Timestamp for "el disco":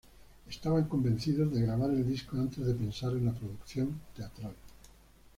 1.91-2.35